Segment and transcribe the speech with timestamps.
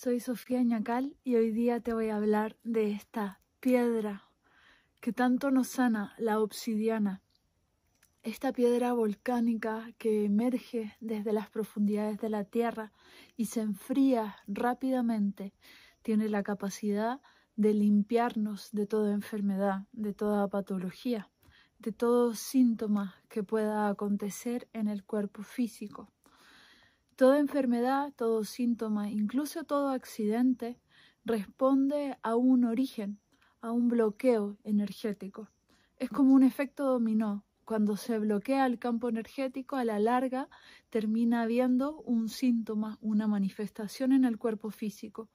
[0.00, 4.30] Soy Sofía Ñacal y hoy día te voy a hablar de esta piedra
[5.00, 7.20] que tanto nos sana, la obsidiana.
[8.22, 12.92] Esta piedra volcánica que emerge desde las profundidades de la tierra
[13.36, 15.52] y se enfría rápidamente,
[16.02, 17.20] tiene la capacidad
[17.56, 21.28] de limpiarnos de toda enfermedad, de toda patología,
[21.80, 26.12] de todo síntoma que pueda acontecer en el cuerpo físico.
[27.18, 30.78] Toda enfermedad, todo síntoma, incluso todo accidente,
[31.24, 33.18] responde a un origen,
[33.60, 35.50] a un bloqueo energético.
[35.96, 37.44] Es como un efecto dominó.
[37.64, 40.48] Cuando se bloquea el campo energético, a la larga
[40.90, 45.28] termina habiendo un síntoma, una manifestación en el cuerpo físico.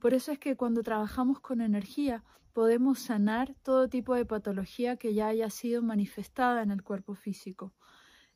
[0.00, 5.14] Por eso es que cuando trabajamos con energía podemos sanar todo tipo de patología que
[5.14, 7.72] ya haya sido manifestada en el cuerpo físico.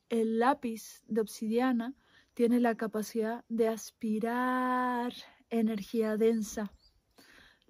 [0.07, 1.95] El lápiz de obsidiana
[2.33, 5.13] tiene la capacidad de aspirar
[5.49, 6.71] energía densa.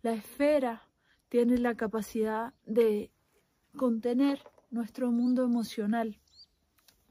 [0.01, 0.87] La esfera
[1.29, 3.11] tiene la capacidad de
[3.75, 6.19] contener nuestro mundo emocional.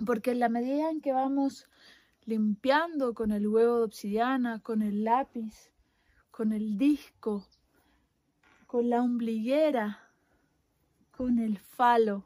[0.04, 1.68] Porque en la medida en que vamos
[2.24, 5.72] limpiando con el huevo de obsidiana, con el lápiz,
[6.30, 7.46] con el disco,
[8.66, 10.10] con la ombliguera,
[11.10, 12.24] con el falo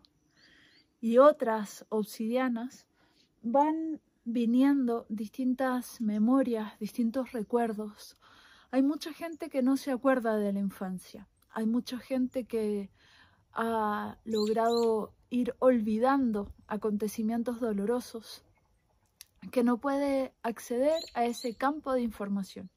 [1.00, 2.86] y otras obsidianas,
[3.42, 8.16] van viniendo distintas memorias, distintos recuerdos.
[8.72, 11.28] Hay mucha gente que no se acuerda de la infancia.
[11.50, 12.90] Hay mucha gente que
[13.52, 18.44] ha logrado ir olvidando acontecimientos dolorosos,
[19.52, 22.68] que no puede acceder a ese campo de información.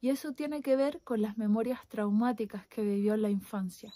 [0.00, 3.92] Y eso tiene que ver con las memorias traumáticas que vivió la infancia.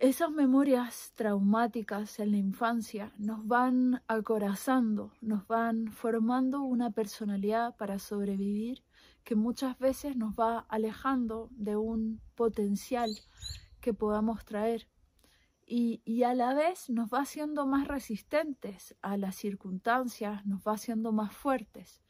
[0.00, 7.98] Esas memorias traumáticas en la infancia nos van acorazando, nos van formando una personalidad para
[7.98, 8.82] sobrevivir
[9.22, 13.10] que muchas veces nos va alejando de un potencial
[13.80, 14.88] que podamos traer
[15.64, 20.72] y, y, a la vez nos va haciendo más resistentes a las circunstancias, nos va
[20.72, 22.02] haciendo más fuertes.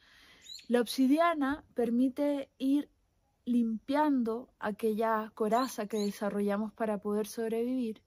[0.68, 2.90] La obsidiana permite ir
[3.44, 8.02] limpiando aquella coraza que desarrollamos para poder sobrevivir,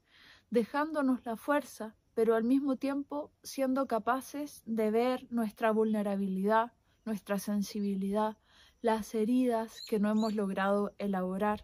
[0.50, 6.72] dejándonos la fuerza, pero al mismo tiempo siendo capaces de ver nuestra vulnerabilidad,
[7.04, 8.38] nuestra sensibilidad,
[8.82, 11.64] las heridas que no hemos logrado elaborar.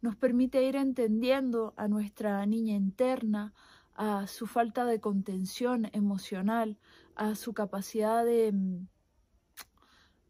[0.00, 3.54] Nos permite ir entendiendo a nuestra niña interna,
[3.94, 6.78] a su falta de contención emocional,
[7.14, 8.52] a su capacidad de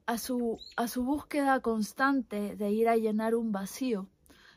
[0.07, 4.09] a su, a su búsqueda constante de ir a llenar un vacío,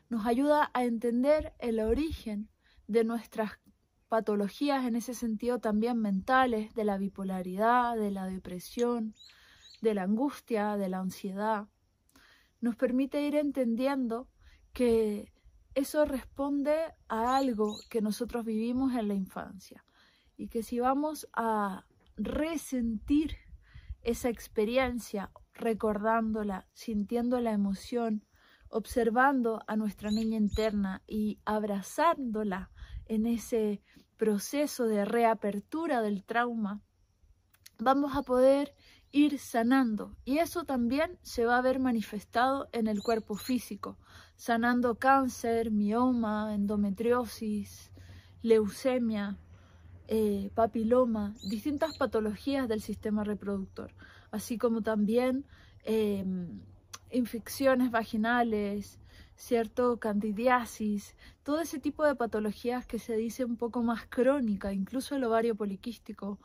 [0.10, 2.50] nos ayuda a entender el origen
[2.88, 3.60] de nuestras
[4.08, 9.14] patologías en ese sentido también mentales, de la bipolaridad, de la depresión,
[9.82, 11.68] de la angustia, de la ansiedad.
[12.62, 14.28] Nos permite ir entendiendo
[14.74, 15.32] que
[15.76, 16.76] eso responde
[17.08, 19.84] a algo que nosotros vivimos en la infancia
[20.38, 23.38] y que si vamos a resentir
[24.08, 28.24] esa experiencia, recordándola, sintiendo la emoción,
[28.70, 32.72] observando a nuestra niña interna y abrazándola
[33.08, 33.84] en ese
[34.16, 36.82] proceso de reapertura del trauma,
[37.80, 38.74] vamos a poder
[39.12, 40.16] ir sanando.
[40.24, 43.98] Y eso también se va a ver manifestado en el cuerpo físico,
[44.38, 47.92] sanando cáncer, mioma, endometriosis,
[48.42, 49.38] leucemia,
[50.08, 53.94] eh, papiloma, distintas patologías del sistema reproductor,
[54.32, 55.46] así como también
[55.84, 56.62] em,
[57.12, 59.00] infecciones vaginales,
[59.36, 65.16] cierto candidiasis, todo ese tipo de patologías que se dice un poco más crónica, incluso
[65.16, 66.40] el ovario poliquístico,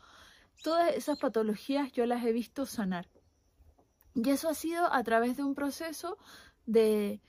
[0.62, 3.08] todas esas patologías yo las he visto sanar.
[4.14, 6.18] Y eso ha sido a través de un proceso
[6.66, 7.20] de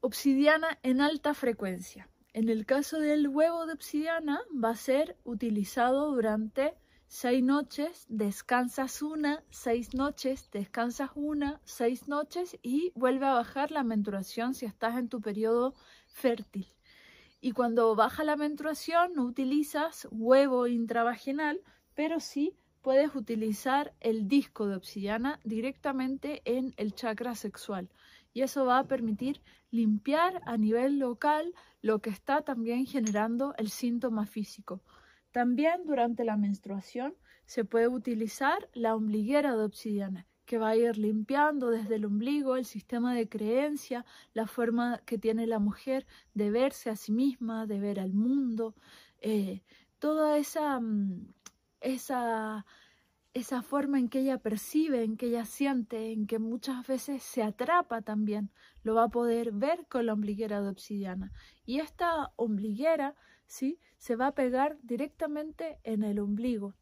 [0.00, 2.08] obsidiana en alta frecuencia.
[2.36, 6.74] En el caso del huevo de obsidiana va a ser utilizado durante
[7.06, 13.84] seis noches, descansas una, seis noches, descansas una, seis noches y vuelve a bajar la
[13.84, 15.72] menstruación si estás en tu periodo
[16.08, 16.66] fértil.
[17.40, 21.62] Y cuando baja la menstruación no utilizas huevo intravaginal,
[21.94, 27.88] pero sí puedes utilizar el disco de obsidiana directamente en el chakra sexual
[28.36, 29.40] y eso va a permitir
[29.70, 31.54] limpiar a nivel local
[31.86, 34.82] lo que está también generando el síntoma físico.
[35.30, 40.98] También durante la menstruación se puede utilizar la ombliguera de obsidiana que va a ir
[40.98, 46.50] limpiando desde el ombligo el sistema de creencia, la forma que tiene la mujer de
[46.50, 48.74] verse a sí misma, de ver al mundo,
[49.20, 49.62] eh,
[50.00, 51.34] toda esa, mm,
[51.80, 52.66] esa
[53.36, 57.42] esa forma en que ella percibe, en que ella siente, en que muchas veces se
[57.42, 58.50] atrapa también,
[58.82, 61.32] lo va a poder ver con la ombliguera de obsidiana.
[61.66, 63.14] Y esta ombliguera,
[63.46, 63.78] ¿sí?
[63.98, 66.76] Se va a pegar directamente en el ombligo.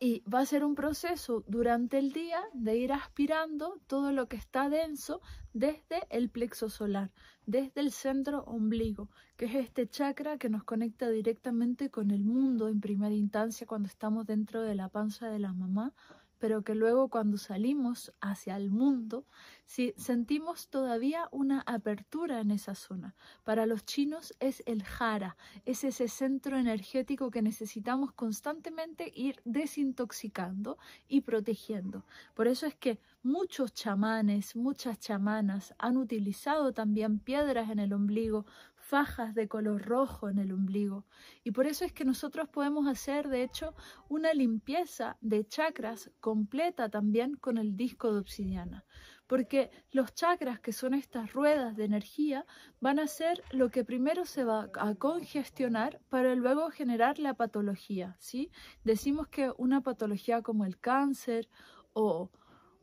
[0.00, 4.36] Y va a ser un proceso durante el día de ir aspirando todo lo que
[4.36, 5.20] está denso
[5.52, 7.10] desde el plexo solar,
[7.46, 12.68] desde el centro ombligo, que es este chakra que nos conecta directamente con el mundo
[12.68, 15.92] en primera instancia cuando estamos dentro de la panza de la mamá
[16.38, 19.26] pero que luego cuando salimos hacia el mundo,
[19.66, 23.14] si sentimos todavía una apertura en esa zona.
[23.44, 25.36] Para los chinos es el jara,
[25.66, 32.04] es ese centro energético que necesitamos constantemente ir desintoxicando y protegiendo.
[32.34, 38.46] Por eso es que muchos chamanes, muchas chamanas han utilizado también piedras en el ombligo
[38.88, 41.04] fajas de color rojo en el ombligo.
[41.44, 43.74] Y por eso es que nosotros podemos hacer, de hecho,
[44.08, 48.86] una limpieza de chakras completa también con el disco de obsidiana.
[49.26, 52.46] Porque los chakras, que son estas ruedas de energía,
[52.80, 58.16] van a ser lo que primero se va a congestionar para luego generar la patología.
[58.18, 58.50] ¿sí?
[58.84, 61.50] Decimos que una patología como el cáncer
[61.92, 62.30] o,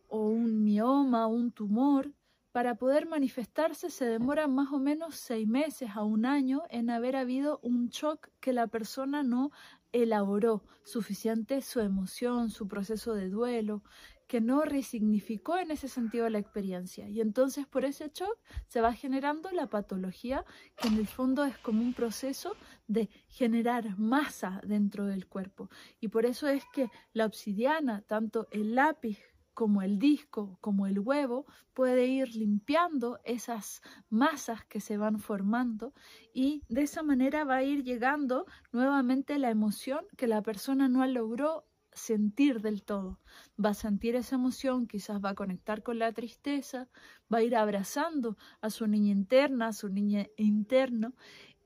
[0.07, 2.13] o un mioma, un tumor,
[2.55, 7.17] para poder manifestarse se demora más o menos seis meses a un año en haber
[7.17, 9.51] habido un shock que la persona no
[9.91, 13.83] elaboró suficiente su emoción, su proceso de duelo,
[14.25, 17.09] que no resignificó en ese sentido la experiencia.
[17.09, 18.37] Y entonces por ese shock
[18.67, 20.45] se va generando la patología,
[20.77, 22.55] que en el fondo es como un proceso
[22.87, 25.69] de generar masa dentro del cuerpo.
[25.99, 29.19] Y por eso es que la obsidiana, tanto el lápiz
[29.55, 35.93] como el disco, como el huevo, puede ir limpiando esas masas que se van formando
[36.33, 41.07] y de esa manera va a ir llegando nuevamente la emoción que la persona no
[41.07, 41.65] logró
[41.95, 43.21] sentir del todo.
[43.63, 46.89] Va a sentir esa emoción, quizás va a conectar con la tristeza,
[47.33, 51.13] va a ir abrazando a su niña interna, a su niña interno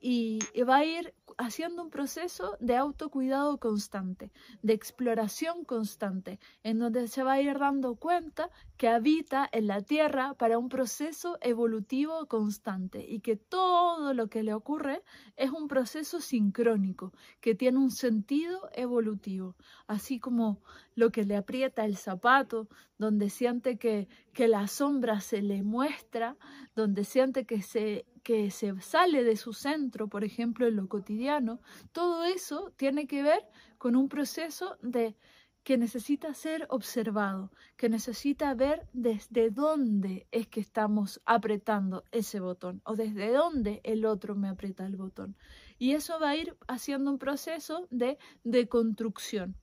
[0.00, 4.30] y va a ir haciendo un proceso de autocuidado constante,
[4.62, 9.80] de exploración constante, en donde se va a ir dando cuenta que habita en la
[9.80, 15.02] Tierra para un proceso evolutivo constante y que todo lo que le ocurre
[15.36, 19.56] es un proceso sincrónico, que tiene un sentido evolutivo,
[19.86, 20.60] así como
[20.94, 22.68] lo que le aprieta el zapato,
[22.98, 26.36] donde siente que, que la sombra se le muestra,
[26.76, 31.60] donde siente que se que se sale de su centro, por ejemplo, en lo cotidiano,
[31.92, 33.42] todo eso tiene que ver
[33.78, 35.16] con un proceso de
[35.62, 42.80] que necesita ser observado, que necesita ver desde dónde es que estamos apretando ese botón
[42.84, 45.36] o desde dónde el otro me aprieta el botón.
[45.78, 49.56] Y eso va a ir haciendo un proceso de deconstrucción.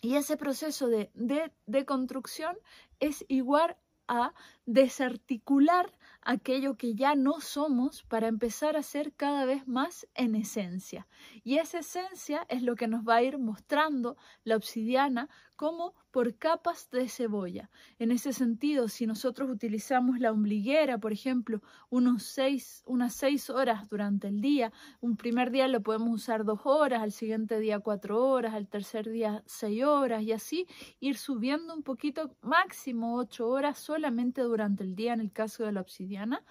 [0.00, 2.56] Y ese proceso de, de deconstrucción
[3.00, 3.76] es igual
[4.08, 4.32] a
[4.64, 5.92] desarticular
[6.22, 11.06] aquello que ya no somos para empezar a ser cada vez más en esencia.
[11.44, 16.34] Y esa esencia es lo que nos va a ir mostrando la obsidiana como por
[16.38, 17.68] capas de cebolla.
[17.98, 21.60] En ese sentido, si nosotros utilizamos la ombliguera, por ejemplo,
[21.90, 24.72] unos seis, unas seis horas durante el día,
[25.02, 29.10] un primer día lo podemos usar dos horas, al siguiente día cuatro horas, al tercer
[29.10, 30.66] día seis horas y así
[31.00, 35.72] ir subiendo un poquito, máximo ocho horas solamente durante el día en el caso de
[35.72, 36.42] la obsidiana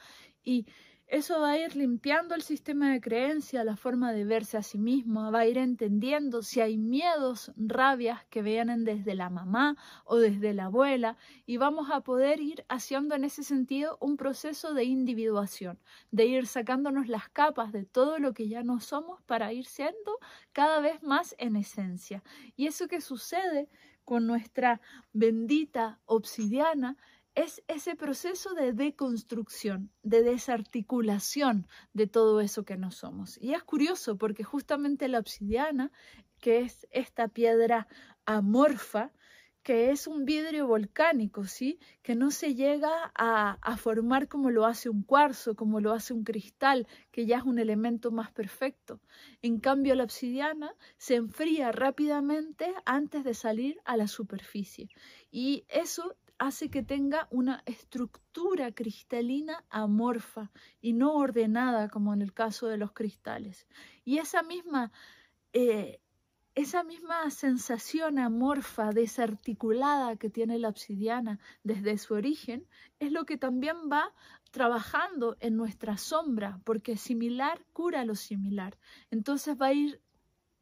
[0.44, 0.68] y
[1.08, 4.80] eso va a ir limpiando el sistema de creencia, la forma de verse a sí
[4.80, 10.18] mismo, va a ir entendiendo si hay miedos, rabias que vienen desde la mamá o
[10.18, 14.86] desde la abuela y vamos a poder ir haciendo en ese sentido un proceso de
[14.86, 19.66] individuación, de ir sacándonos las capas de todo lo que ya no somos para ir
[19.66, 20.18] siendo
[20.54, 22.24] cada vez más en esencia.
[22.56, 23.70] Y eso que sucede
[24.06, 24.82] con nuestra
[25.14, 26.96] bendita obsidiana
[27.36, 33.38] es ese proceso de deconstrucción, de desarticulación de todo eso que no somos.
[33.42, 35.92] Y es curioso porque justamente la obsidiana,
[36.40, 37.88] que es esta piedra
[38.26, 39.12] amorfa,
[39.64, 41.80] que es un vidrio volcánico, ¿sí?
[42.04, 46.14] Que no se llega a, a, formar como lo hace un cuarzo, como lo hace
[46.14, 49.02] un cristal, que ya es un elemento más perfecto.
[49.42, 54.88] En cambio, la obsidiana se enfría rápidamente antes de salir a la superficie.
[55.32, 60.52] Y eso hace que tenga una estructura cristalina amorfa
[60.82, 63.68] y no ordenada como en el caso de los cristales.
[64.04, 64.92] Y esa misma,
[65.54, 66.02] eh,
[66.54, 72.68] esa misma sensación amorfa, desarticulada que tiene la obsidiana desde su origen,
[73.00, 74.14] es lo que también va
[74.52, 78.78] trabajando en nuestra sombra, porque similar cura lo similar.
[79.12, 80.02] Entonces va a ir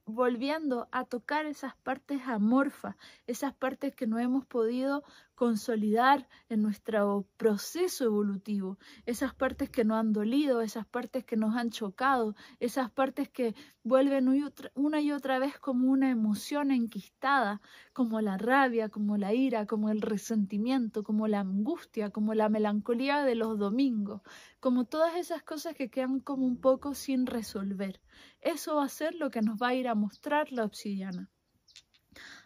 [0.06, 2.96] volviendo a tocar esas partes amorfas,
[3.28, 5.04] esas partes que no hemos podido
[5.36, 11.56] consolidar en nuestro proceso evolutivo, esas partes que nos han dolido, esas partes que nos
[11.56, 14.30] han chocado, esas partes que vuelven
[14.76, 17.62] una y otra vez como una emoción enquistada,
[17.94, 23.24] como la rabia, como la ira, como el resentimiento, como la angustia, como la melancolía
[23.24, 24.22] de los domingos,
[24.60, 28.02] como todas esas cosas que quedan como un poco sin resolver.
[28.40, 31.30] Eso va a ser lo que nos va a ir a mostrar la obsidiana.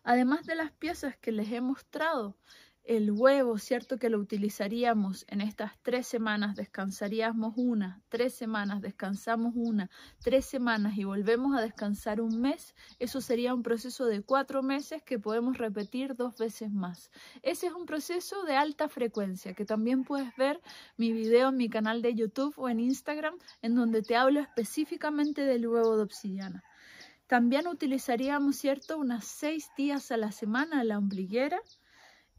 [0.03, 2.38] Además de las piezas que les he mostrado,
[2.88, 3.98] el huevo, ¿cierto?
[3.98, 9.89] Que lo utilizaríamos en estas tres semanas, descansaríamos una, tres semanas, descansamos una,
[10.24, 15.03] tres semanas y volvemos a descansar un mes, eso sería un proceso de cuatro meses
[15.03, 17.12] que podemos repetir dos veces más.
[17.41, 20.62] Ese es un proceso de alta frecuencia, que también puedes ver
[20.96, 25.41] mi video en mi canal de YouTube o en Instagram, en donde te hablo específicamente
[25.41, 26.63] del huevo de obsidiana.
[27.27, 31.60] También utilizaríamos, ¿cierto?, unas seis días a la semana la ombliguera,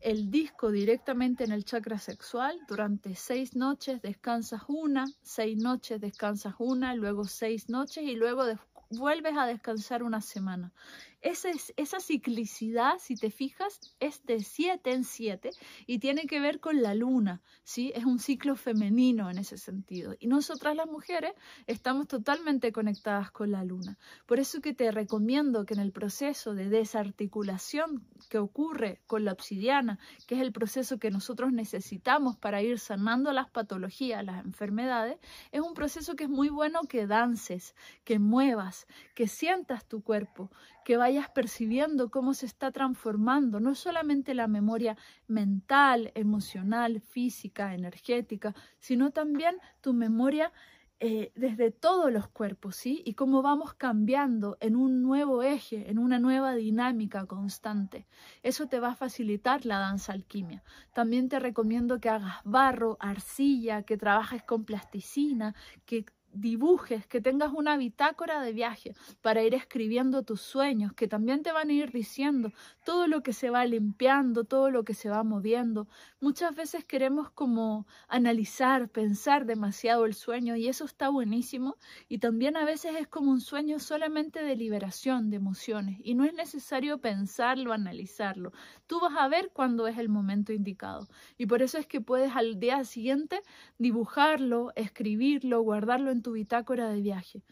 [0.00, 2.58] el disco directamente en el chakra sexual.
[2.68, 8.44] Durante seis noches descansas una, seis noches descansas una, luego seis noches y luego
[8.90, 10.72] vuelves a descansar una semana.
[11.20, 15.50] Esa, es, esa ciclicidad, si te fijas, es de 7 en 7
[15.86, 17.92] y tiene que ver con la luna, ¿sí?
[17.94, 20.14] Es un ciclo femenino en ese sentido.
[20.20, 21.32] Y nosotras las mujeres
[21.66, 23.98] estamos totalmente conectadas con la luna.
[24.26, 29.32] Por eso que te recomiendo que en el proceso de desarticulación que ocurre con la
[29.32, 35.18] obsidiana, que es el proceso que nosotros necesitamos para ir sanando las patologías, las enfermedades,
[35.50, 40.50] es un proceso que es muy bueno que dances, que muevas, que sientas tu cuerpo,
[40.84, 44.96] que vayas percibiendo cómo se está transformando, no solamente la memoria
[45.26, 50.52] mental, emocional, física, energética, sino también tu memoria
[51.00, 53.02] eh, desde todos los cuerpos, ¿sí?
[53.04, 58.08] Y cómo vamos cambiando en un nuevo eje, en una nueva dinámica constante.
[58.42, 60.64] Eso te va a facilitar la danza alquimia.
[60.92, 65.54] También te recomiendo que hagas barro, arcilla, que trabajes con plasticina,
[65.86, 71.42] que dibujes, que tengas una bitácora de viaje para ir escribiendo tus sueños, que también
[71.42, 72.52] te van a ir diciendo
[72.84, 75.88] todo lo que se va limpiando, todo lo que se va moviendo.
[76.20, 81.76] Muchas veces queremos como analizar, pensar demasiado el sueño y eso está buenísimo
[82.08, 86.24] y también a veces es como un sueño solamente de liberación de emociones y no
[86.24, 88.52] es necesario pensarlo, analizarlo.
[88.86, 92.34] Tú vas a ver cuándo es el momento indicado y por eso es que puedes
[92.36, 93.40] al día siguiente
[93.78, 97.42] dibujarlo, escribirlo, guardarlo tu bitácora de viaje.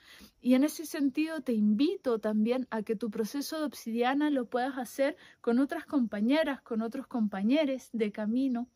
[0.40, 4.78] Y en ese sentido te invito también a que tu proceso de obsidiana lo puedas
[4.78, 8.68] hacer con otras compañeras, con otros compañeros de camino,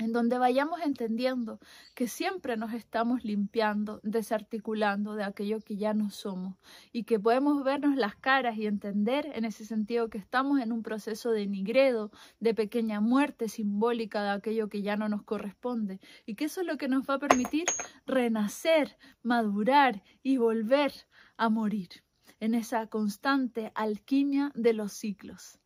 [0.00, 1.60] en donde vayamos entendiendo
[1.94, 6.56] que siempre nos estamos limpiando, desarticulando de aquello que ya no somos
[6.90, 10.82] y que podemos vernos las caras y entender en ese sentido que estamos en un
[10.82, 16.34] proceso de nigredo, de pequeña muerte simbólica de aquello que ya no nos corresponde y
[16.34, 17.66] que eso es lo que nos va a permitir
[18.06, 20.94] renacer, madurar y volver
[21.36, 21.88] a morir
[22.40, 25.59] en esa constante alquimia de los ciclos.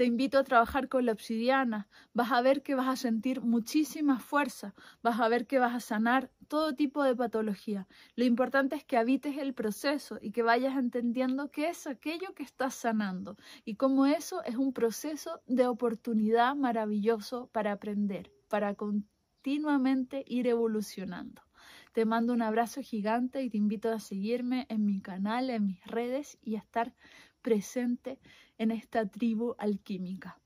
[0.00, 1.86] Te invito a trabajar con la obsidiana.
[2.14, 4.74] Vas a ver que vas a sentir muchísima fuerza.
[5.02, 7.86] Vas a ver que vas a sanar todo tipo de patología.
[8.16, 12.44] Lo importante es que habites el proceso y que vayas entendiendo qué es aquello que
[12.44, 20.24] estás sanando y cómo eso es un proceso de oportunidad maravilloso para aprender, para continuamente
[20.26, 21.42] ir evolucionando.
[21.92, 25.84] Te mando un abrazo gigante y te invito a seguirme en mi canal, en mis
[25.84, 26.94] redes y a estar
[27.42, 28.18] presente
[28.58, 30.40] en esta tribu alquímica.